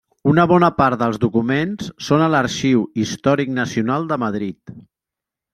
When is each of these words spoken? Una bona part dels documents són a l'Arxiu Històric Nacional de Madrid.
Una 0.29 0.45
bona 0.51 0.69
part 0.79 0.99
dels 1.01 1.19
documents 1.25 1.91
són 2.07 2.25
a 2.25 2.31
l'Arxiu 2.37 2.83
Històric 3.05 3.55
Nacional 3.61 4.11
de 4.15 4.21
Madrid. 4.25 4.79